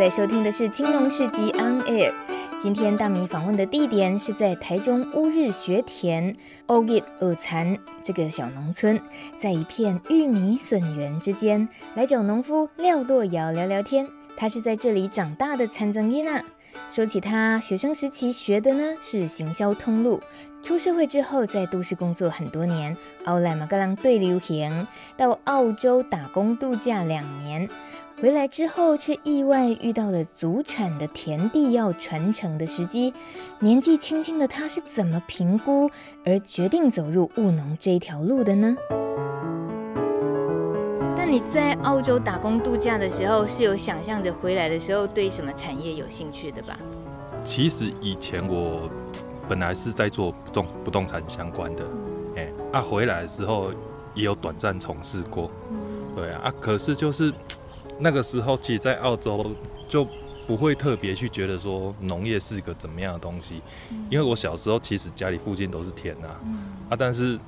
[0.00, 2.10] 在收听的是《青农市集 On Air》。
[2.58, 6.34] 今天大米访问的地点是在台中乌日学田
[6.68, 8.98] 欧日尔残这个小农村，
[9.36, 14.08] 在一片玉米笋园之间，来找农夫廖洛瑶聊聊天。
[14.38, 16.42] 他是在这里长大的残曾伊娜。
[16.88, 20.18] 说起他学生时期学的呢是行销通路，
[20.62, 24.86] 出社会之后在都市工作很多年，后来嘛，跟人对流行
[25.18, 27.68] 到澳洲打工度假两年，
[28.20, 33.14] 回来之后却意外遇到了祖产的田地要传承的时机。
[33.60, 35.90] 年纪轻轻的他是怎么评估
[36.26, 38.76] 而决定走入务农这条路的呢？
[41.16, 46.78] 那你在澳洲打工度假的时候，是有想象着回来的时候对什么产业有兴趣的吧？
[47.42, 48.90] 其实以前我
[49.48, 51.84] 本来是在做不动不动产相关的，
[52.36, 53.70] 哎、嗯，啊，回来的时候
[54.14, 55.78] 也有短暂从事过，嗯、
[56.14, 57.32] 对啊，啊，可是就是
[58.00, 59.54] 那个时候，其实，在澳洲
[59.88, 60.06] 就
[60.46, 67.38] 不会特别去觉得说农业是一个怎么样的东西，嗯、因为我小时候其实家里附近都是田啊，嗯、啊，但是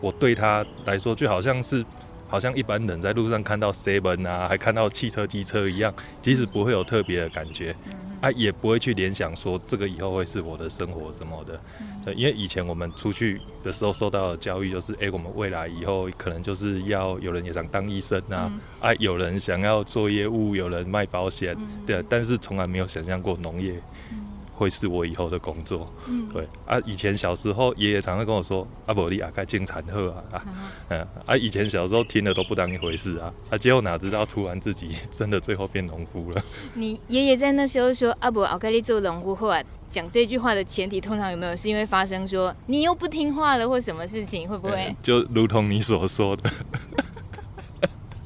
[0.00, 1.84] 我对他来说就好像是。
[2.28, 7.76] 好像一般人在路上看到 seven 啊，还看到汽车、机车一样，其实不会有特别的感觉，
[8.22, 11.60] 啊，也不会去联想说这个以后会是我的生活什么的。
[12.04, 18.50] 对，因为以前我们出去的时候受到的教育就是，哎，我们未来以后可能就是要有人也想当医生啊，
[18.80, 23.74] 啊，有人想要做业务，有人卖保险，对，但是从来没有想象过农业。
[24.62, 30.44] 会是我以后的工作，嗯，对啊，以前小时候爷爷常常跟我说，阿伯你阿该进产贺啊，啊，
[30.88, 36.42] 嗯啊，以前小时候听了都不当一回事啊，啊，结果哪知道突然自己 真的最后变农夫了。
[36.74, 44.94] 你爷爷在那时候说阿伯阿该你做农夫后啊，讲这句话的前提通常有没有是因为发生说你又不听话了或什么事情会不会？
[45.02, 46.50] 就如同你所说的，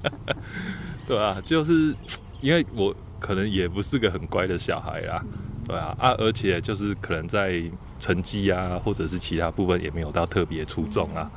[1.09, 1.95] 对啊，就是
[2.43, 5.25] 因为我可能也不是个很乖的小孩啦。
[5.66, 7.62] 对啊，啊，而且就是可能在
[7.99, 11.31] 成绩啊，或者是其他部分也没有到特别出众啊，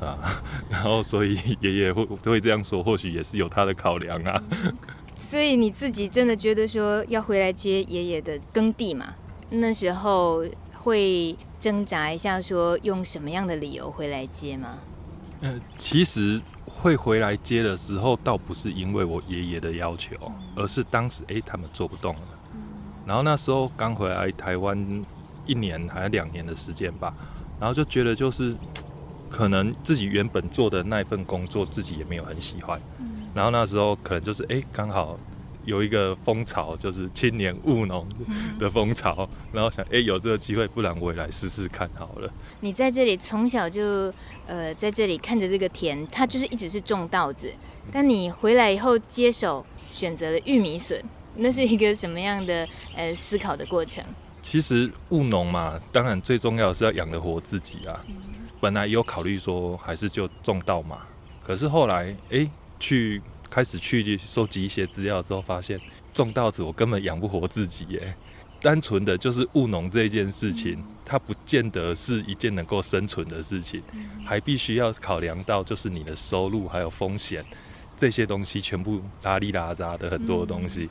[0.00, 4.42] 啊，然后所以 爷爷会会这样说，或许也是有他的考量啊。
[5.16, 9.14] 所以你自己真的觉得说要回来接爷爷的耕地嘛？
[9.50, 14.78] 那时候会挣扎一下，说用什么样的理由回来接吗？
[15.40, 20.10] 嗯，其实会回来接的时候，倒不是因为我爷爷的要求，
[20.56, 22.22] 而是当时哎，他们做不动了。
[23.06, 25.04] 然后那时候刚回来台湾
[25.46, 27.14] 一年还是两年的时间吧，
[27.60, 28.54] 然后就觉得就是
[29.28, 32.80] 可能自己原本做的那一份工作自己也没有很喜欢，
[33.34, 35.18] 然后那时候可能就是哎刚好
[35.64, 38.06] 有一个风潮，就是青年务农
[38.58, 42.32] 的风潮，然后想哎有这个机会，不然我也来试试看好了。
[42.60, 44.12] 你在这里从小就
[44.46, 47.52] 呃在这里看着这个田，它就是一直是种稻子，
[47.92, 51.02] 但你回来以后接手选择了玉米笋。
[51.36, 54.04] 那是一个什么样的呃思考的过程？
[54.42, 57.98] 其实务农嘛，当然最重要的是要养得活自己啊。
[58.08, 58.14] 嗯、
[58.60, 61.06] 本来有考虑说还是就种稻嘛，
[61.42, 62.14] 可是后来
[62.78, 65.80] 去开始去收集一些资料之后，发现
[66.12, 68.14] 种稻子我根本养不活自己耶。
[68.60, 77.44] 单纯的就是务农这件事情，嗯、它不见得是一件能够生存的事情，嗯、还必须要考量到就是你的收入还有风险。
[77.96, 80.88] 这些东西全部拉里拉杂的很多东西，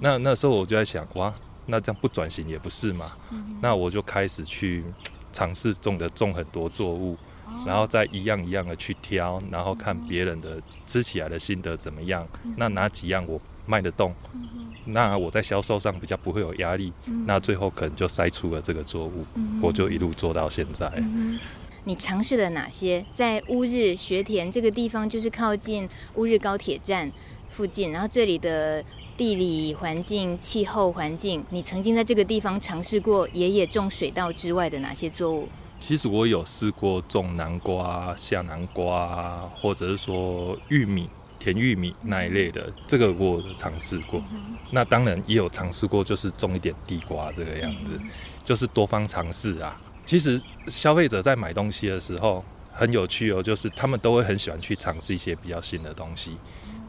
[0.00, 1.32] 那那时候我就在想，哇，
[1.66, 3.12] 那这样不转型也不是嘛。
[3.30, 4.84] 嗯、那我就开始去
[5.32, 7.16] 尝试种的种很多作物，
[7.46, 12.26] 哦、然后再一样一样的去挑，然后看别人的吃起来的心得怎么样。
[12.42, 16.92] 嗯、那哪几样我卖得动，嗯、那我在销售上比较不会有压力。
[17.06, 20.92] 嗯、那最后可能就筛出了这个作物，嗯、我就一路做到现在。
[20.96, 21.38] 嗯
[21.84, 23.04] 你尝试了哪些？
[23.12, 27.10] 在乌日学田这个地方，就是靠近乌日高铁站
[27.50, 28.84] 附近，然后这里的
[29.16, 35.48] 地理环境、气候环境，你曾经在这个地方尝试过爷爷种水稻之外的哪些作物？
[35.78, 44.22] 其实我有试过种南瓜、夏南瓜，或者是说玉米、甜玉米那一类的，这个我尝试过。
[44.30, 48.10] 嗯、那当然也有尝试过，就是种一点地瓜这个样子，嗯、
[48.44, 49.80] 就是多方尝试啊。
[50.10, 56.36] 其实消费者在买东西的时候很有趣哦，就是他们都会很喜欢去尝试一些比较新的东西。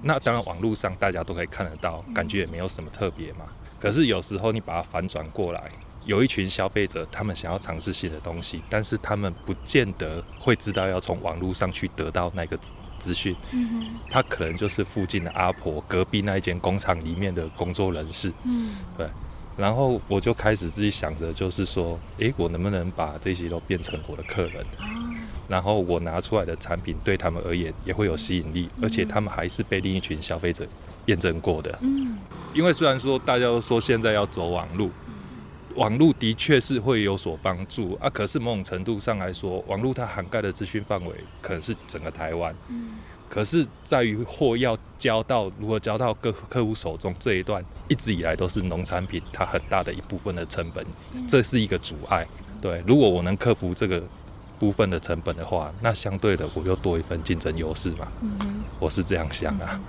[0.01, 3.45] 那当然网络上大家都可以看得到，感觉也没有什么特别嘛。
[3.79, 5.69] 可是有时候你把它反转过来，
[6.03, 12.57] 有一群消费者，他们想要尝试新的东西，但是他们不见得会知道要从网络上去得到那个
[12.97, 13.35] 资讯。
[13.51, 18.33] 嗯他可能就是附近的阿婆隔壁那一间工厂里面的工作人士。
[18.45, 19.07] 嗯对。
[19.57, 24.65] 然后我就开始自己想着，就是说，诶，我能不能把这些都变成我的客人？
[25.47, 30.65] 然后我拿出来的产品对他们而言也会有吸引力，而且他们还是被另一群消费者
[31.07, 31.77] 验证过的。
[32.53, 34.89] 因为虽然说大家都说现在要走网路，
[35.75, 42.55] 网路的确是会有所帮助啊，可是某种程度上来说，网路它涵盖的资讯范围可能是整个台湾。
[43.31, 50.85] 可是在于货要交到如何交到各客户手中这一段，一直以来都是农产品它很大的一部分的成本，
[51.29, 52.27] 这是一个阻碍。
[52.61, 54.03] 对，如果我能克服这个
[54.59, 58.05] 部分的成本的话，那相对的我又多一份竞争优势嘛。
[58.79, 59.79] 我是这样想啊。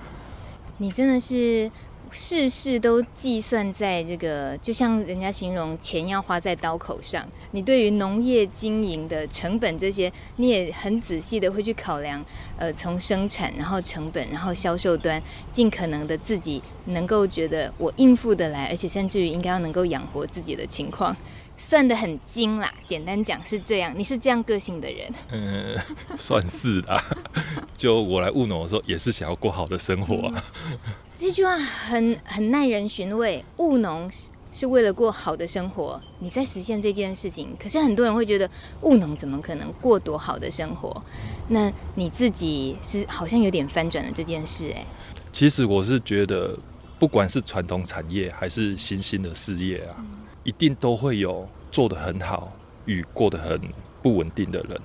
[0.77, 1.69] 你真的是。
[2.13, 7.27] 事事都计算在这个，就像人家形容钱要花在刀口上。
[7.51, 12.23] 你对于农业经营的成本这些，你也很仔细的会去考量。
[12.55, 15.21] 呃，从生产，然后成本，然后销售端，
[15.51, 21.17] 尽可能的自己能够觉得我应付得来，而且甚至于应该要能够养活自己的情况。
[21.63, 23.93] 算的很精啦，简单讲是这样。
[23.97, 25.13] 你是这样个性的人？
[25.31, 25.77] 嗯，
[26.17, 27.01] 算是啦。
[27.73, 30.43] 就我来务农的时候，也是想要过好的生活啊。
[30.67, 33.43] 嗯、这句话很很耐人寻味。
[33.57, 37.55] 务农是是为了过好的生活，你在实现这件事情。
[37.57, 38.47] 可是很多人会觉得，
[38.81, 41.01] 务农怎么可能过多好的生活？
[41.47, 44.85] 那你自己是好像有点翻转了这件事，哎。
[45.31, 46.59] 其实我是觉得，
[46.99, 49.95] 不管是传统产业还是新兴的事业啊。
[49.99, 52.51] 嗯一定都会有做得很好
[52.85, 53.59] 与过得很
[54.01, 54.81] 不稳定的人，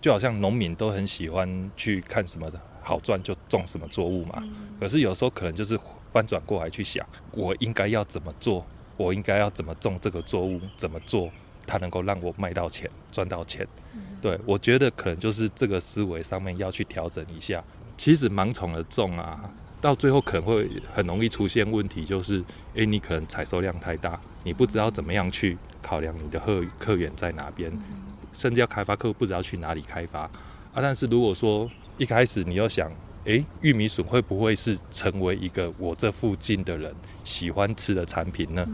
[0.00, 4.42] 就好像农民都很喜欢去看什么的好赚就种什么作物嘛。
[4.78, 5.78] 可是有时候可能就是
[6.12, 8.64] 翻转过来去想，我应该要怎么做？
[8.96, 10.60] 我应该要怎么种这个作物？
[10.76, 11.28] 怎么做
[11.66, 13.66] 它能够让我卖到钱、赚到钱？
[14.22, 17.62] 对，我觉得可能就是这个思维上面要去调整一下。
[17.96, 19.50] 其实盲从的种啊。
[19.84, 22.42] 到最后可能会很容易出现问题，就是，
[22.72, 27.70] 诶，你可能采收量太大，你不知道怎么样去考量你的客客源在哪边，
[28.32, 30.76] 甚至要开发客户不知道去哪里开发啊。
[30.76, 32.90] 但是如果说一开始你要想，
[33.24, 38.66] 诶，玉米笋会不会是成为一个我这附近的人喜欢吃的产品呢？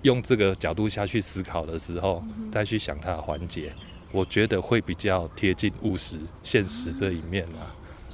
[0.00, 3.70] 用这个角度下去思考的时候，再去想它的环节，
[4.12, 7.68] 我觉得会比较贴近务实、现实这一面啊。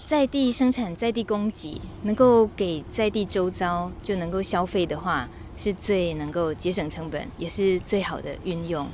[0.05, 8.87] 在地生产，在地供给，能够给在地周遭就能够消费的话，是最能够节省成本，也是最好的运用。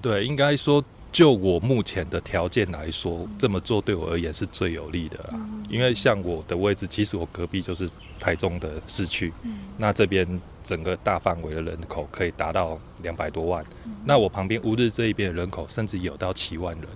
[0.00, 0.82] 对，应该说，
[1.12, 5.30] 就我目前的条件来说，这么做对我而言是最有利的啦。
[5.34, 7.88] 嗯、因为像我的位置，其实我隔壁就是
[8.18, 16.88] 台中的市区，嗯、那这边整个大范围的人口可以达到两百多万，嗯、那我旁边乌日这一边的人口甚至有到七万人。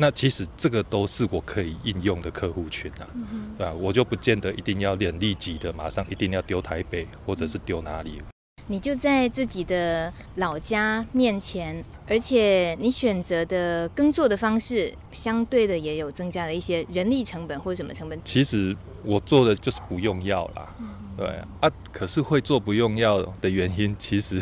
[0.00, 3.72] 那其实这个都是我可以应用的客户群啊，嗯、对吧？
[3.72, 8.22] 我就不见得一定要连立即的，马上一定要丢台北，或者是丢哪里。
[8.68, 18.20] 你就在自己的老家面前，而且你选择的耕作的方式，相对的也有增加了一些人力成本或者什么成本。
[18.24, 20.68] 其实我做的就是不用药啦，
[21.16, 21.26] 对
[21.60, 21.68] 啊。
[21.90, 24.40] 可是会做不用药的原因，其实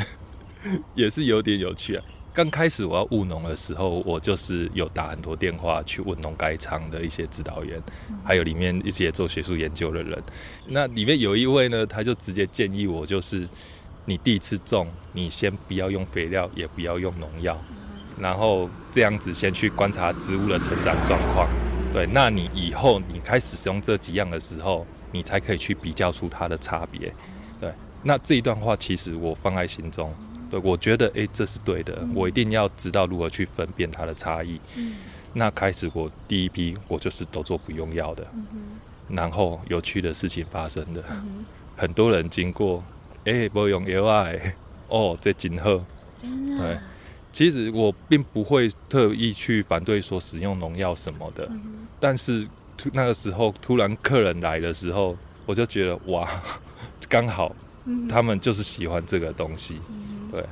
[0.94, 2.04] 也是有点有趣啊。
[2.36, 7.82] 刚开始我要务农的时候，我就是有打很多电话去问农改场的一些指导员，
[8.22, 10.22] 还有里面一些做学术研究的人。
[10.66, 13.48] 那里面有一位呢，他就直接建议我，就是
[14.04, 17.58] 你第一次种，你先不要用肥料，也不要用农药，
[18.18, 21.48] 然后这样子先去观察植物的成长状况。
[21.90, 27.10] 对，那你以后你开始使用这几样的时候，你才可以去比较出它的差别。
[27.58, 27.72] 对，
[28.02, 30.14] 那这一段话其实我放在心中。
[30.50, 31.98] 对，我觉得哎，这是对的。
[32.00, 34.60] 嗯、我一定要知道如何去分辨它的差异。
[34.76, 34.96] 嗯、
[35.32, 38.26] 那开始我第一批，我就是都做不用药的。
[38.34, 41.44] 嗯、哼然后有趣的事情发生的，嗯、
[41.76, 42.82] 很多人经过，
[43.24, 44.28] 哎，不用药啊，
[44.88, 45.84] 哦，这真好。
[46.20, 46.58] 真的。
[46.58, 46.78] 对，
[47.32, 56.28] 其实我并不会特意去反对说使用农药什么的，嗯、哼但是突那个时候突然客人来的时候，我就觉得哇，
[57.08, 57.54] 刚好
[58.08, 59.80] 他们就是喜欢这个东西。
[60.36, 60.46] 嗯对，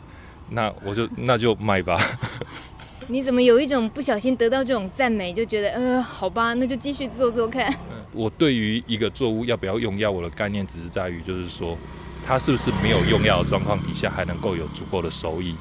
[0.51, 1.99] 那我就那就卖吧。
[3.09, 7.73] 你怎么有一种不小心得到这种赞美，就觉得呃，好吧，那就继续做做看。
[8.13, 11.77] 我对于一个作物要不要用药，我的概念只是在于，就是说，
[12.25, 15.55] 它是不是没有用药的状况底下还能够有足够的收益。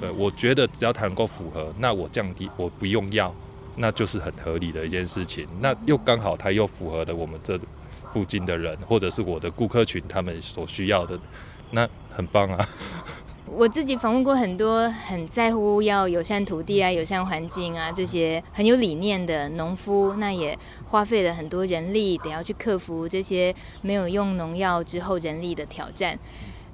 [0.00, 3.34] 对，我觉得只要它能够符合，那我降低我不用药，
[3.74, 5.48] 那就是很合理的一件事情。
[5.60, 7.58] 那又刚好它又符合了我们这
[8.12, 11.18] 附近的人，或者是我的顾客群他们所需要的，
[11.72, 12.68] 那很棒啊。
[13.56, 26.18] 我自己访问过很多很在乎要友善土地啊、友善环境啊这些很有理念的农夫，那也花费了很多人力，得要去克服这些没有用农药之后人力的挑战。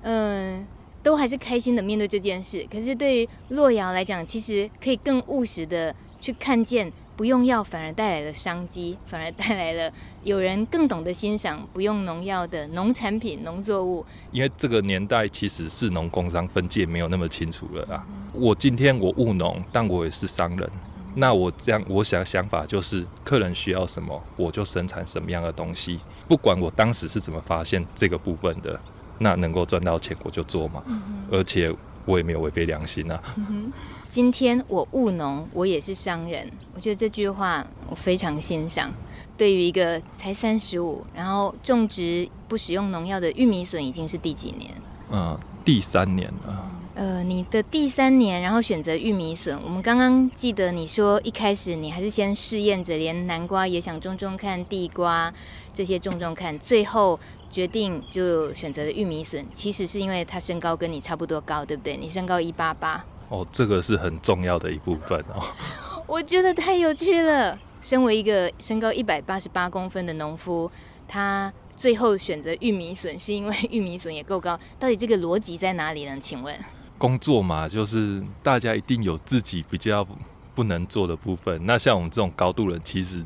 [0.02, 0.66] 嗯，
[1.02, 2.66] 都还是开心的面对这件事。
[2.72, 6.90] 可是对于洛瑶来讲，其实可以更务实的去看见。
[7.20, 9.92] 不用药反而带来了商机， 反而带来了
[10.24, 14.02] 有人更懂得欣赏不用农药的农产品、农作物。
[14.32, 18.06] 因为这个年代其实是农工商分界没有那么清楚了啊。
[18.32, 20.66] 我今天我务农，但我也是商人。
[21.14, 26.00] 那我这样，我想想法就是，客人需要什么，我就生产什么样的东西。
[26.26, 28.80] 不管我当时是怎么发现这个部分的，
[29.18, 30.82] 那能够赚到钱我就做嘛。
[30.86, 31.70] 嗯、而且
[32.06, 33.22] 我也没有违背良心啊。
[33.36, 33.72] 嗯、
[34.08, 36.50] 今天我务农，我也是商人。
[36.74, 38.92] 我觉得这句话我非常欣赏。
[39.36, 44.70] 对于一个才三十五，然后种植不使用农药的玉米笋，已经是第几年？
[45.10, 46.70] 嗯，第三年了。
[46.94, 49.58] 呃，你的第三年，然后选择玉米笋。
[49.64, 55.32] 我们刚刚记得你说，一开始你还是先试验着，连南瓜也想种种看，地瓜
[55.72, 57.18] 这些种种看，最后
[57.50, 59.44] 决定就选择了玉米笋。
[59.52, 61.96] 其实是因为他身高跟你差不多高，对不对？
[61.96, 63.04] 你身高一八八。
[63.28, 65.42] 哦，这个是很重要的一部分哦。
[66.06, 67.58] 我觉得太有趣了。
[67.82, 70.70] 身为一个身高一百八十八公分的农夫，
[71.08, 74.58] 他最后选择玉米笋，是因为玉米笋也够高。
[74.78, 76.18] 到底这个逻辑在哪里呢？
[76.20, 76.54] 请问？
[76.98, 80.06] 工作嘛，就是大家一定有自己比较
[80.54, 81.64] 不能做的部分。
[81.64, 83.24] 那像我们这种高度人，其实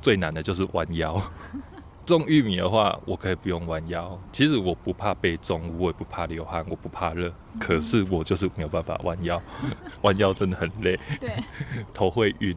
[0.00, 1.22] 最难的就是弯腰。
[2.10, 4.20] 种玉米的话，我可以不用弯腰。
[4.32, 7.32] 其实我不怕被种，我也不怕流汗，我不怕热。
[7.58, 9.40] 可是我就是没有办法弯腰，
[10.02, 11.32] 弯腰真的很累，对，
[11.94, 12.54] 头会晕。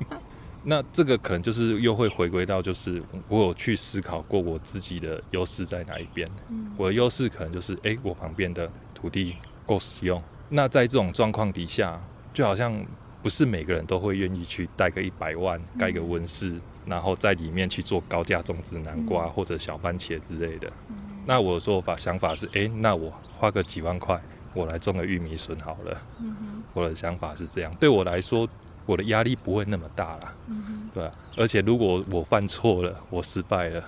[0.62, 6.28] 那这个可能就是又会回归到，就是我有去思考过我自己的优势在哪一边。
[6.76, 9.36] 我的优势可能就是，哎，我旁边的土地。
[9.66, 12.84] 够使用，那在这种状况底下，就好像
[13.22, 20.72] 不是每个人都会愿意去贷个一百万盖个温室，嗯，然后在里面去做高价种植南瓜或者小番茄之类的。
[20.88, 20.96] 嗯，
[21.26, 24.20] 那我的说法想法是，哎，那我花个几万块，
[24.54, 26.02] 我来种个玉米笋好了。
[26.18, 26.62] 嗯。
[26.72, 28.48] 我的想法是这样，对我来说，
[28.86, 30.34] 我的压力不会那么大啦。
[30.46, 30.82] 嗯。
[30.94, 33.84] 对啊，而且如果我犯错了，我失败了，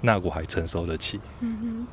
[0.00, 1.20] 那我还承受得起。
[1.40, 1.86] 嗯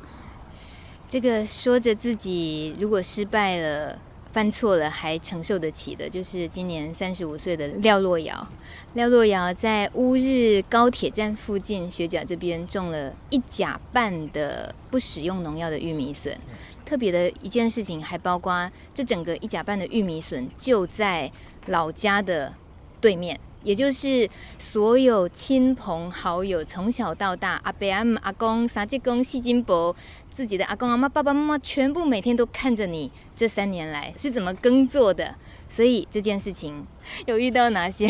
[1.08, 3.96] 这个说着自己如果失败了、
[4.36, 8.46] 犯错了还承受得起的，就是今年三十五岁的廖洛瑶。
[8.92, 16.38] 廖洛瑶在乌日高铁站附近学甲这边种了一甲半的不使用农药的玉米笋。
[16.84, 21.32] 特别的一件事情还包括，这整个一甲半的玉米笋就在
[21.68, 22.52] 老家的
[23.00, 23.40] 对面。
[23.62, 29.96] 也就是所有亲朋好友从小到大，阿伯阿姆阿公、三叔公、四金伯，
[30.36, 35.34] 自己的阿公阿妈、爸爸妈妈，全部每天都看着你这三年来是怎么耕作的。
[35.66, 36.86] 所以这件事情
[37.24, 38.06] 有遇到哪些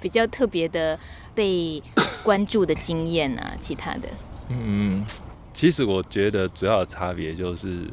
[0.00, 0.98] 比较特别的
[1.36, 1.80] 被
[2.24, 3.56] 关注的经验啊？
[3.60, 4.08] 其他的？
[4.48, 5.06] 嗯，
[5.54, 7.86] 其实我觉得主要的差别就是，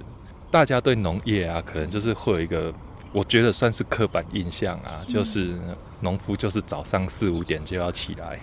[0.49, 2.73] 大家对农业啊，可能就是会有一个。
[3.13, 5.57] 我觉得算是刻板印象啊，就是
[6.01, 8.37] 农夫就是早上四五点就要起来，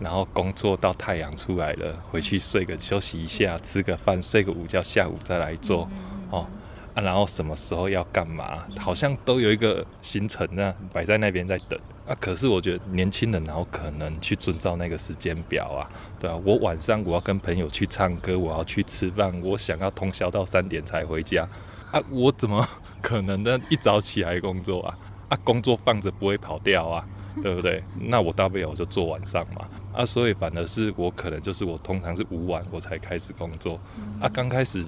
[0.00, 5.88] 然后工作到太阳出来了，回去睡个休息一下，吃个饭，睡个午觉，下午再来做
[6.30, 6.46] 哦。
[6.94, 11.78] 啊，然后什么时候要干嘛，好像都有一个行程呢，摆在那边在等。
[12.06, 12.16] 啊。
[12.20, 15.88] 可是我觉得年轻人然后可能去遵照那个时间表啊，
[16.18, 21.48] 对啊，我晚上我要跟朋友去唱歌，我要去吃饭，我想要通宵到三点才回家。
[21.92, 22.66] 啊，我怎么？
[23.00, 23.56] 可能呢？
[23.70, 27.06] 一早起来工作啊，啊，工作放着不会跑掉啊，
[27.40, 27.80] 对不对？
[28.00, 29.64] 那我大不了我就做晚上嘛，
[29.98, 33.80] 啊，所以反而是我可能就是我通常是午晚我才开始工作，
[34.20, 34.84] 啊，刚开始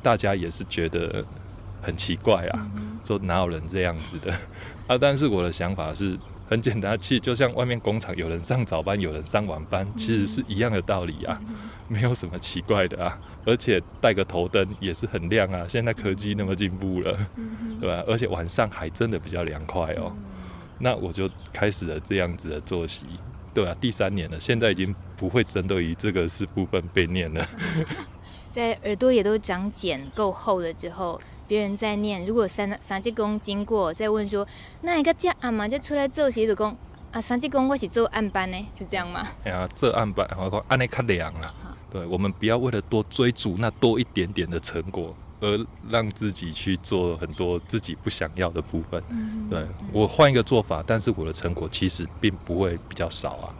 [0.00, 1.24] 大家也是觉得
[1.82, 2.70] 很奇怪啊，
[3.02, 4.32] 说哪有人这样子的
[4.86, 4.96] 啊？
[4.96, 6.16] 但是我的想法是
[6.48, 11.40] 很简单，其实就像外面工厂有人上早班，有人上晚班，其实是一样的道理啊。
[11.88, 15.66] 没有什么奇怪的啊，而且带个头灯也是很亮啊。
[15.68, 17.18] 现在科技那么进步了，
[17.80, 18.04] 对吧？
[18.06, 20.10] 而且晚上还真的比较凉快哦。
[20.78, 23.04] 那我就开始了这样子的作息，
[23.54, 27.48] 对啊，第三年了，现在已经不会针对于这个是部分被念了。
[28.52, 34.46] 在耳朵也都长茧够厚了之后，别人在念，如果三三节公经过，再问说，
[34.82, 36.76] 那一个叫阿妈就出来做鞋子工
[37.12, 37.20] 啊？
[37.20, 39.26] 三节公我是做暗班呢，是这样吗？
[39.44, 41.54] 哎呀，做暗班，我讲安尼较凉啊。
[41.90, 49.02] 对，我们不要为了多追逐那多一点点的成果，而让自己去做很多自己不想要的部分。
[49.50, 53.54] 对，我换一个做法，但是我的成果其实并不会比较少啊。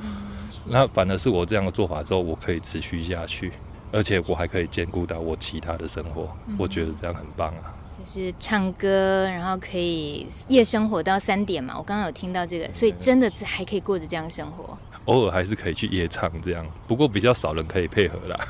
[0.65, 3.53] 那反而是我这样的做法之后，我可以持续下去，
[3.93, 6.35] 而且我还可以兼顾到我其他的生活。
[6.57, 7.77] 我觉得这样很棒啊。
[7.93, 11.75] 就是唱歌，然后可以夜生活到三点嘛。
[11.77, 14.77] 我刚刚有听到这个，所以真的还可以过着这样生活。
[15.07, 18.47] 偶尔还是可以去夜唱这样，不过比较少人可以配合啦。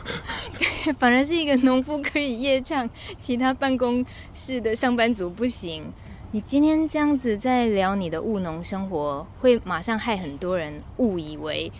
[0.58, 5.84] 对 反而是一个农夫可以夜唱，其他办公室的上班族不行。
[6.32, 11.70] 你今天这样子在聊你的务农生活，会马上害很多人误以为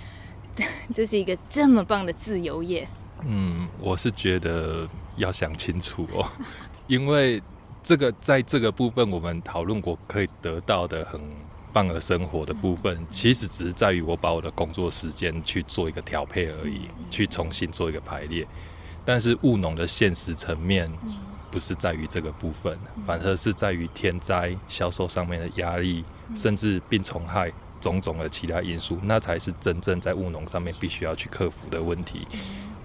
[0.95, 2.87] 这是一个这么棒的自由业。
[3.26, 6.25] 嗯，我是觉得要想清楚哦，
[6.87, 7.43] 因为
[7.83, 11.21] 这个在这个部分我们讨论过可以得到的很
[11.75, 18.47] 棒的生活的部分，其实只是在于我把我的工作时间去做一个调配而已，去重新做一个排列。
[19.04, 20.90] 但是务农的现实层面。
[21.50, 22.76] 不是在于这个部分，
[23.07, 26.04] 反而是在于天灾、销售上面的压力，
[26.35, 27.49] 甚至病虫害
[27.81, 32.26] 种种的其他因素，那才是真正在务农上面必须要去克服的问题。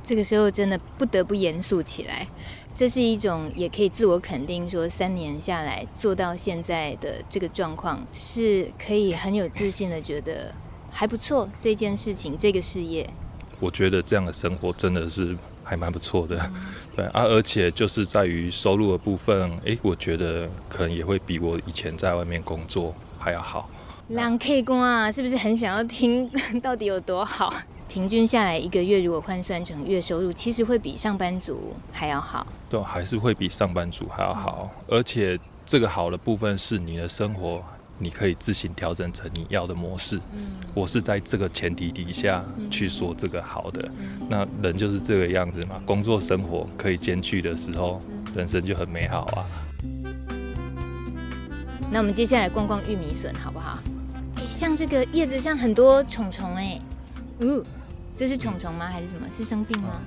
[0.03, 2.27] 这个时候真的不得不严肃起来，
[2.79, 10.55] 这是一种也可以自我肯定说，三年下来做到现在的这个状况，是可以很有自信的觉得
[10.89, 11.49] 还不错。
[11.57, 13.05] 这件事情，这个事业，
[13.59, 15.37] 我觉得这样的生活真的是。
[15.61, 16.51] 还蛮不错的，
[16.95, 23.69] 对啊，而且就是在于收入的部分，诶、欸，我觉得可能也会比我以前在外面工作还要好。
[24.07, 26.27] 人客观啊，是不是很想要听
[26.59, 27.53] 到底有多好？
[27.89, 32.45] 平均下来一个月，如果换算成月收入，其实会比上班族还要好。
[32.69, 37.61] 对，还是会比上班族还要好，而且这个好的部分是你的生活。
[38.01, 40.17] 你可以自行调整成你要的模式。
[40.73, 42.41] 我是在这个前提底下
[42.71, 43.91] 去说这个好的。
[44.29, 47.99] 那人就是这个样子嘛，工作生活可以兼具的时候，
[48.33, 49.43] 人生就很美好啊。
[51.91, 53.79] 那我们接下来逛逛玉米笋好不好？
[54.37, 56.79] 欸，像这个叶子上很多虫虫哎，
[57.41, 57.63] 呜，
[58.15, 58.87] 这是虫虫吗？
[58.87, 59.27] 还是什么？
[59.31, 60.01] 是生病吗？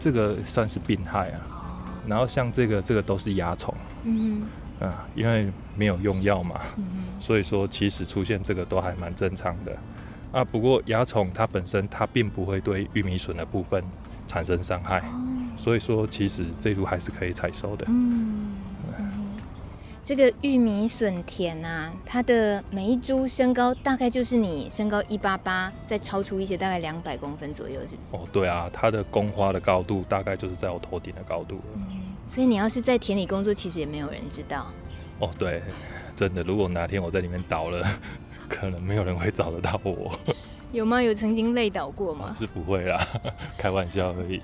[0.00, 1.94] 这个算是病害啊。
[2.06, 3.74] 然后像这个，这个都是蚜虫。
[4.04, 4.42] 嗯。
[4.80, 6.84] 啊，因为没有用药嘛，嗯、
[7.18, 9.76] 所以说其实出现这个都还蛮正常的。
[10.30, 13.82] 啊，不过蚜虫它本身它并不会对玉米笋的部分
[14.28, 17.86] 产生伤害，哦，所以说其实这株还是可以采收的。
[17.88, 18.37] 嗯，
[20.08, 27.98] 这个玉米笋田啊，它的每一株身高大概就是你身高一八八，再超出一些大概两百公分左右，是不是？
[28.12, 31.60] 哦，对啊，它的宫花的高度大概就是在我头顶的高度。
[31.76, 34.66] 嗯所以你要是在田里工作，其实也没有人知道。
[35.18, 35.60] 哦，对，
[36.16, 37.86] 真的，如果哪天我在里面倒了，
[38.48, 40.18] 可能没有人会找得到我。
[40.72, 41.02] 有吗？
[41.02, 42.34] 有曾经累倒过吗？
[42.38, 43.06] 是不会啦，
[43.58, 44.40] 开玩笑而已。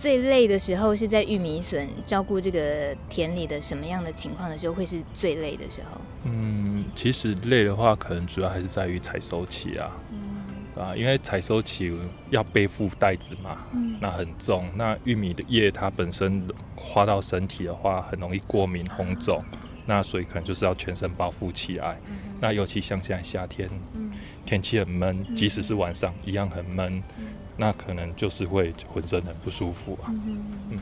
[0.00, 6.00] 最累的时候是在玉米笋照顾这个田里的什么样的情况的时候，会是最累的时候？
[6.24, 9.90] 嗯，其实累的话，可能主要还是在于采收期啊。
[10.74, 11.94] 啊，因为采收期
[12.30, 14.66] 要背负袋子嘛，嗯，那很重。
[14.74, 22.16] 那玉米的叶它本身花到身体的话，很容易过敏红肿，啊，那所以可能就是要全身包覆起来，嗯。
[22.40, 24.10] 那尤其像现在夏天，嗯，
[24.46, 27.26] 天气很闷，嗯，即使是晚上一样很闷，嗯，
[27.60, 30.08] 那可能就是会浑身很不舒服啊。
[30.08, 30.42] 嗯。
[30.70, 30.78] 嗯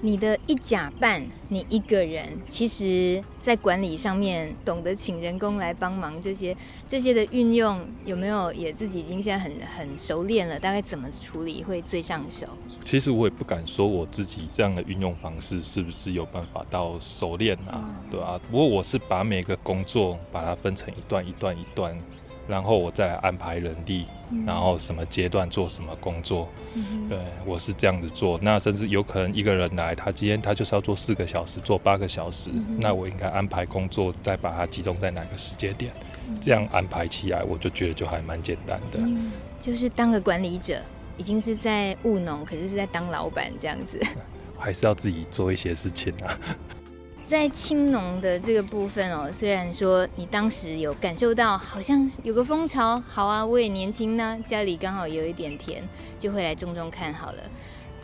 [0.00, 6.56] 你的一假扮，你一个人，其实在管理上面懂得请人工来帮忙，这些
[6.86, 10.56] 这些的运用有没有也自己已经现在很很熟练了？
[10.56, 12.46] 大概怎么处理会最上手？
[12.84, 18.38] 其实我也不敢说我自己这样的运用方式是不是有办法到熟练啊，嗯、对啊。
[18.48, 22.00] 不过我是把每个工作把它分成一段一段一段。
[22.48, 28.38] 然后我再安排人力，嗯、然后什么阶段做什么工作，嗯、对，我是这样子做。
[28.42, 35.92] 那甚至有可能一个人来，他今天他就是要做四个小时，做八个小时，嗯、那我应该安排工作，再把它集中在哪个时间点，
[36.28, 38.98] 嗯，这样安排起来，我就觉得就还蛮简单的。
[38.98, 39.30] 嗯、
[39.60, 40.80] 就是当个管理者，
[41.18, 44.00] 已经是在务农，可是是在当老板这样子，
[44.58, 46.38] 还是要自己做一些事情啊。
[47.28, 55.82] 在青农的这个部分哦，虽然说你当时有感受到好像有个风潮，好啊，我也年轻呢，家里刚好有一点田，
[56.18, 57.42] 就会来种种看好了。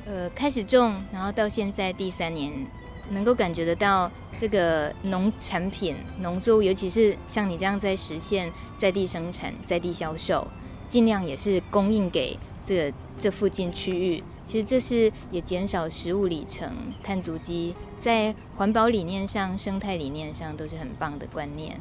[0.04, 2.52] 呃，开始种，然后到现在第三年，
[3.08, 10.46] 能够感觉得到这个农产品、农作物，尤其是像你这样在实现在地生产、在地销售，
[10.86, 14.22] 尽量也是供应给这个这附近区域。
[14.44, 16.70] 其实这是也减少食物里程、
[17.02, 21.78] 碳足迹，在环保理念上、生态理念上都是很棒的观念。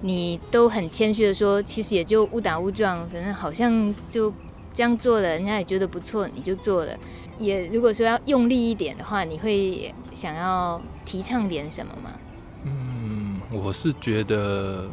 [0.00, 4.30] 你都很谦虚的说，其实也就误打误撞，反正好像就
[4.74, 6.94] 这样做了，人家也觉得不错，你就做了。
[7.38, 12.12] 也如果说要用力一点的话，你会想要提倡点什么吗？
[12.64, 14.86] 嗯，我是觉得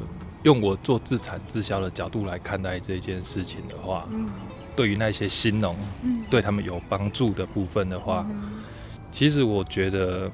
[0.44, 4.30] 用我做自产自销的角度来看待这件事情的话，嗯。
[4.76, 5.76] 对于那些新农，
[6.30, 8.26] 对他们有帮助的部分的话，
[9.12, 10.30] 其实我觉得，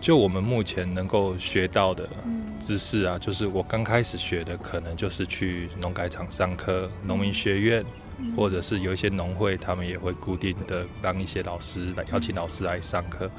[0.00, 2.08] 就我们目前能够学到的
[2.60, 7.84] 知识啊，就是我刚开始学的，可能就是去农改场上课，农民学院，
[8.36, 13.30] 或者是有一些农会，他们也会固定的让一些老师来邀请老师来上课。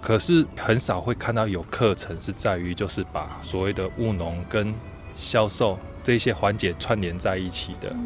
[0.00, 4.72] 可是很少会看到有课程是在于就是把所谓的务农跟
[5.16, 7.96] 销售这些环节串联在一起的。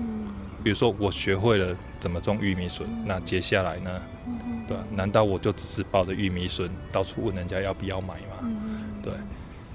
[0.68, 4.02] 比如说我学会了怎么种玉米笋，那接下来呢？
[4.68, 8.52] 对，难道我就只是抱着玉米笋到处问人家要不要买吗？
[9.02, 9.14] 对，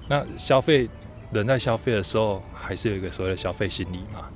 [0.07, 0.87] 那消费
[1.31, 4.29] 人在消费的时候，还是有一个所谓的消费心理嘛。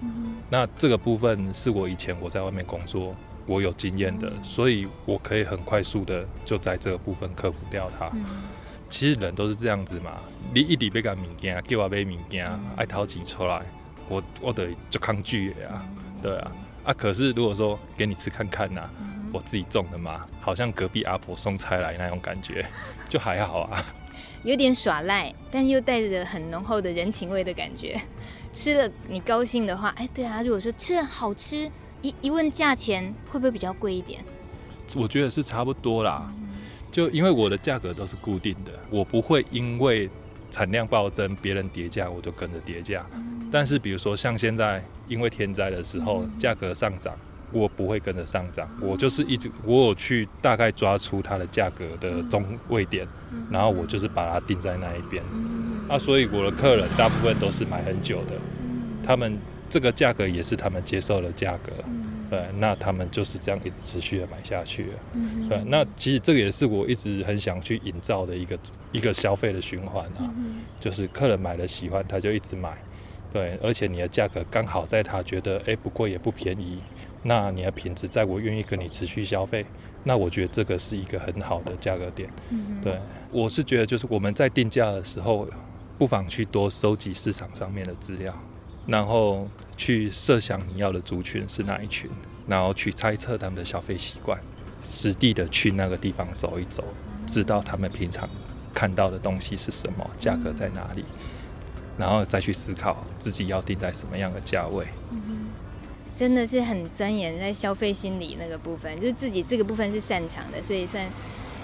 [0.49, 3.15] 那这个部分是我以前我在外面工作。
[3.45, 8.09] 我有经验的，所以我可以很快速的就在这个部分克服掉它。
[8.15, 8.25] 嗯、
[8.89, 10.13] 其实人都是这样子嘛，
[10.51, 13.61] 你一直要干物件，叫我买物件，嗯、爱掏钱出来，
[14.09, 16.51] 我我得就抗拒的呀，嗯、对啊。
[16.85, 22.65] 啊，可是如果说给你吃看看呐、啊，嗯、我自己种的嘛，好像隔壁阿婆送菜来那种感觉，
[23.09, 23.83] 就还好啊。
[24.43, 27.99] 有点耍赖，但又带着很浓厚的人情味的感觉。
[28.53, 31.69] 吃了你高兴的话，哎、欸，对啊，如果说吃了好吃。
[32.03, 34.23] 一一问价钱会不会比较贵一点？
[34.95, 36.31] 我觉得是差不多啦，
[36.91, 40.07] 就因为我的价格都是固定的，我不会因为
[40.51, 43.03] 产量暴增，别人叠价我就跟着叠价。
[43.51, 47.15] 但是比如说像现在因为天灾的时候，价格上涨，
[47.51, 53.07] 我不会跟着上涨，我就是一直我有去大概抓出它的价格的中位点，
[53.49, 55.23] 然后我就是把它定在那一边。
[55.87, 58.33] 啊，所以我的客人大部分都是买很久的，
[59.05, 59.37] 他们。
[59.69, 61.73] 这个价格也是他们接受的价格，
[62.29, 64.99] 对，那他们就是这样一直持续的买下去了，
[65.49, 68.57] 对，那其实这个也是我一直很想去营造的一个
[68.93, 70.33] 一个消费的循环啊，
[70.79, 72.77] 就是客人买了喜欢，他就一直买，
[73.31, 76.81] 对，而且你的价格刚好在他觉得哎不贵也不便宜，
[77.23, 79.65] 那你的品质在我愿意跟你持续消费，
[80.03, 82.29] 那我觉得这个是一个很好的价格点，
[82.83, 82.99] 对，
[83.31, 85.47] 我是觉得就是我们在定价的时候，
[85.97, 88.33] 不妨去多收集市场上面的资料。
[88.85, 92.09] 然后去设想你要的族群是哪一群，
[92.47, 94.39] 然后去猜测他们的消费习惯，
[94.87, 96.81] 实地的去那个地方走一走，
[97.25, 98.29] 知道他们平常
[98.73, 101.03] 看到的东西是什么，价格在哪里，
[101.97, 104.85] 然后再去思考自己要定在什么样的价位。
[106.15, 111.05] 真的是很钻研在消费心理那个部分，就是自己这个部分是擅长的，所以算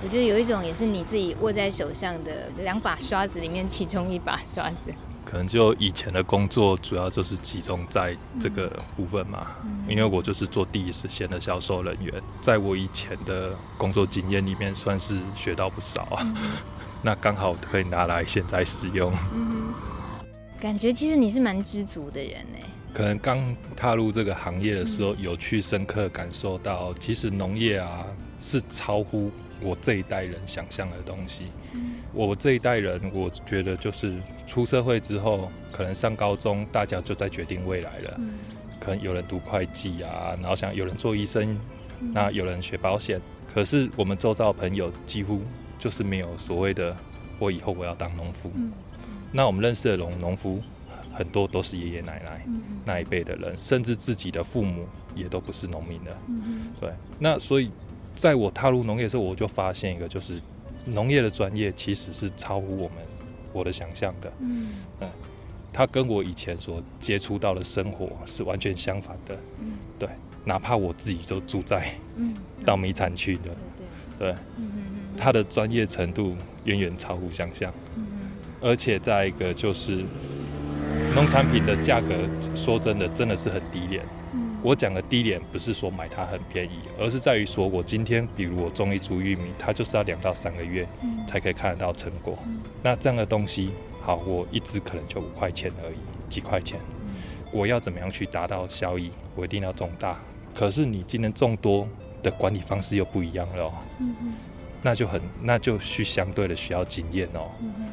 [0.04, 4.94] 我觉得有一种也是你自己握在手上的两把刷子里面其中一把刷子。
[5.26, 9.48] 可能就以前的工作主要就是集中在这个部分嘛，
[9.90, 16.34] 因为我就是做第一时间的销售人员，在我以前的工作经验里面算是学到不少啊，
[17.02, 19.12] 那刚好可以拿来现在使用。
[20.64, 22.58] 感觉其实你是蛮知足的人呢。
[22.94, 28.06] 可能刚踏入这个行业的时候，有去深刻感受到，其实农业啊
[28.40, 29.30] 是超乎
[29.62, 31.48] 我这一代人想象的东西。
[32.14, 34.14] 我这一代人，我觉得就是
[34.48, 38.14] 出社会之后，可能上高中，大家就在决定未来了。
[38.20, 38.30] 嗯、
[38.80, 41.60] 可能有人读会计啊，然后想有人做医生，
[42.00, 43.20] 嗯、那有人学保险。
[43.54, 45.42] 可是我们周遭的朋友几乎
[45.78, 46.96] 就是没有所谓的
[47.38, 48.72] “我以后我要当农夫”嗯。
[49.34, 50.62] 那我们认识的农农夫，
[51.14, 52.46] 很多都是爷爷奶奶
[52.86, 56.18] 那一辈的人，甚至自己的父母也都不是农民的。
[56.30, 57.70] 嗯、对，那所以
[58.16, 60.40] 在我踏入农业的时候，我就发现一个就是。
[60.86, 62.98] 农业的专业其实是超乎我们
[63.54, 64.68] 我的想象的，嗯，
[65.00, 65.10] 嗯，
[65.72, 70.10] 它跟我以前所接触到的生活是完全相反的，嗯，对，
[70.44, 72.36] 哪怕我自己就住在嗯。
[72.66, 73.56] 稻米产区的，
[74.20, 74.68] 对，对，嗯，
[75.18, 78.06] 它的专业程度远远超乎想象，嗯，
[78.64, 80.04] 而且再一个就是
[81.14, 82.16] 农产品的价格，
[82.56, 84.04] 说真的真的是很低廉。
[84.64, 90.88] 我讲的低廉不是说买它很便宜，而是在于说我今天，比如我种一株玉米，它就是要两到三个月
[91.28, 92.40] 才可以看得到成果。
[92.82, 93.72] 那这样的东西，
[94.02, 95.98] 好，我一支可能就五块钱而已，
[96.30, 96.80] 几块钱。
[97.52, 99.12] 我要怎么样去达到效益？
[99.36, 100.18] 我一定要种大。
[100.56, 101.86] 可是你今天种多
[102.24, 103.74] 的管理方式又不一样了喔，
[104.84, 107.50] 那就很，那就需相对的需要经验哦，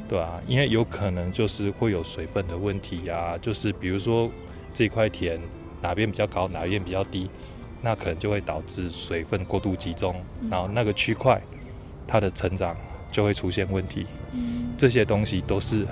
[0.07, 0.39] 对啊？
[0.47, 4.29] 因为有可能就是会有水分的问题呀，就是比如说
[4.75, 5.41] 这块田。
[5.83, 7.31] 哪边比较高，哪边比较低，
[7.81, 10.15] 那可能就会导致水分过度集中，
[10.51, 11.41] 然后那个区块
[12.07, 12.77] 它的成长
[13.11, 14.05] 就会出现问题。
[14.77, 15.87] 这些东西都是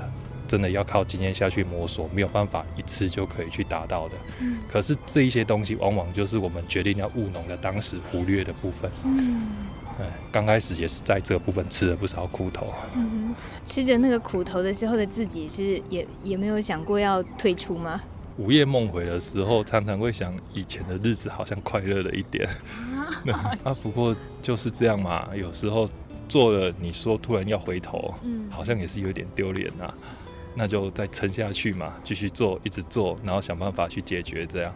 [0.46, 4.14] 真的要靠经验下去摸索，没有办法一次就可以去达到的。
[4.68, 8.90] 可是这一些东西往往就是我们决定要务农的当时忽略的部分。
[9.04, 9.46] 嗯，
[10.30, 12.72] 刚开始也是在这个部分吃了不少苦头。
[12.94, 13.34] 嗯，
[13.64, 18.00] 吃着那个苦头的时候的自己是也也没有想过要退出吗？
[18.37, 22.48] 午夜梦回的时候，常常会想以前的日子好像快乐了一点。
[23.64, 25.28] 啊， 不过就是这样嘛。
[25.34, 25.88] 有时候
[26.28, 29.92] 做了，你说突然要回头，嗯好像也是有点丢脸啊。
[30.54, 34.72] 那就再撑下去嘛，继续做，一直做，然后想办法去解决这样。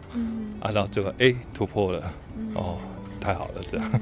[0.61, 2.13] 啊，然后最后哎突破了，
[2.55, 2.77] 哦，
[3.19, 4.01] 太好了这样。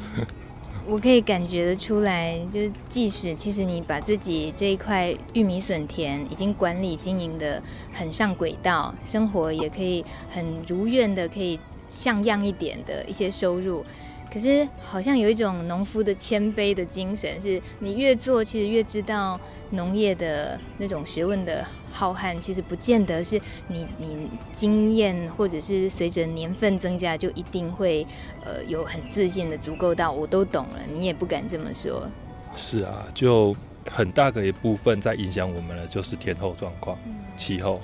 [0.88, 7.62] 我可以感觉得出来，就是即使其实你把自己这一块玉米笋田已经管理经营的
[7.94, 13.86] 很上轨道，生活也可以很如愿的，可以像样一点的一些收入。
[14.34, 19.40] 可是好像有一种农夫的谦卑的精神，是你越做，其实越知道
[19.72, 28.06] 农业的那种学问的浩瀚，其实不见得是你你经验或者是随着年份增加就一定会
[28.46, 32.08] 呃有很自信的足够到我都懂了，你也不敢这么说。
[32.56, 33.56] 是啊，就
[33.90, 36.98] 很大的一部分在影响我们的就是天候状况、
[37.36, 37.82] 气候。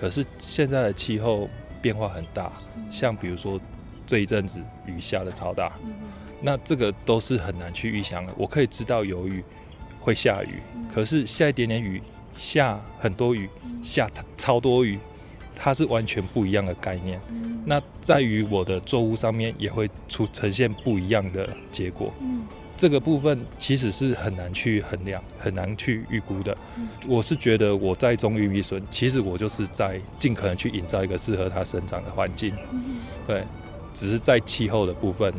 [0.00, 1.48] 可是现在的气候
[1.80, 2.50] 变化很大，
[2.90, 3.60] 像比如说。
[4.08, 5.72] 这一阵子雨下的超大，
[6.40, 8.32] 那这个都是很难去预想的。
[8.36, 9.42] 我可以知道有雨
[10.06, 12.00] 会下雨，可是下一点点雨，
[12.38, 13.48] 下很多雨，
[13.82, 15.00] 下超多雨，
[15.56, 17.20] 它是完全不一样的概念。
[17.64, 22.14] 那在于我的作物上面也会出呈现不一样的结果。
[22.76, 26.56] 这个部分其实是很难去衡量、很难去预估的。
[27.08, 32.54] 我是觉得我在种玉米笋，其实我就是在尽可能去营造一个适合它生长的环境。
[33.26, 33.42] 对。
[33.92, 35.32] 只是在气候的部分，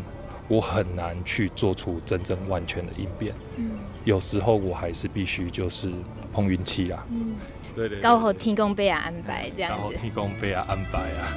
[0.47, 3.35] 我很难去做出真正完全的应变。
[4.07, 5.91] 嗯，有时候我还是必须就是
[6.31, 7.03] 碰运气啦。
[7.11, 7.35] 嗯，
[7.75, 9.77] 对对，刚好天公伯啊安排这样子。
[9.77, 11.33] 刚好天公伯啊安排啊。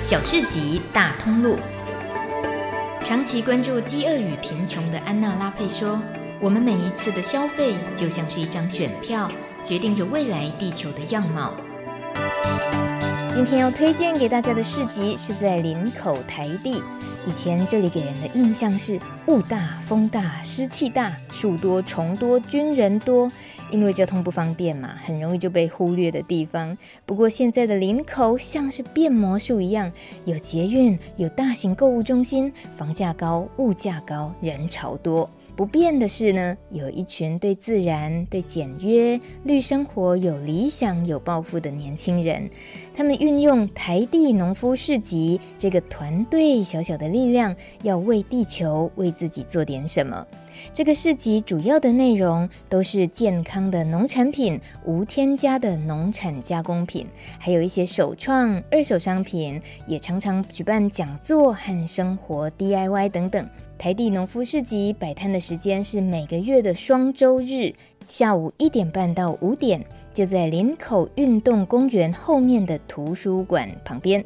[0.00, 1.58] 小市集大通路，
[3.04, 6.00] 长期关注饥饿与贫穷的安娜拉佩说
[6.40, 9.30] ：“我们每一次的消费就像是一张选票，
[9.62, 11.52] 决定着未来地球的样貌。”
[13.38, 16.82] 今天要推荐给大家的市集是在林口台地。
[17.24, 18.98] 以前这里给人的印象是
[19.28, 23.30] 雾大、风大、湿气大、树多、虫多、军人多，
[23.70, 26.76] 因为交通不方便嘛，很容易就被忽略的地方。
[27.06, 29.92] 不过现在的林口像是变魔术一样，
[30.24, 35.30] 有捷运，有大型购物中心，房价高，物价高，人潮多。
[35.54, 42.48] 不变的是呢，有一群对自然、对简约、绿生活有理想、有抱负的年轻人。
[42.98, 50.26] 他们运用台地农夫市集这个团队小小的力量，要为地球、为自己做点什么。
[50.72, 57.06] 这个市集主要的内容都是健康的农产品、无添加的农产加工品，
[57.38, 63.48] 还有一些首创、二手商品，也常常举办讲座和生活 DIY 等等。
[63.78, 67.72] 台地农夫市集摆摊的时间是每个月的双周日，
[68.08, 74.24] 下午一点半到五点，就在林口运动公园后面的图书馆旁边。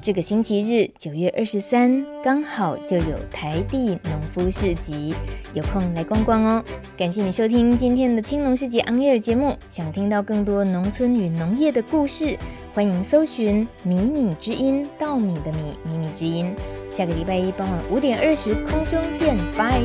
[0.00, 5.14] 这个星期日，九月二十三，刚好就有台地农夫市集，
[5.54, 6.64] 有空来逛逛哦。
[6.96, 9.54] 感谢你收听今天的青农市集 On Air 节目。
[9.68, 12.36] 想听到更多农村与农业的故事，
[12.74, 16.52] 欢迎搜寻“米米之音”，稻米的米，米米之音。
[16.90, 19.80] 下个礼拜一傍晚五点二十，空中见，拜。